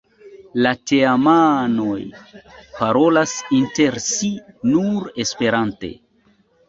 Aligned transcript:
La 0.65 0.69
teamanoj 0.91 1.99
parolas 2.79 3.35
inter 3.61 3.99
si 4.07 4.33
nur 4.75 5.07
Esperante. 5.25 5.93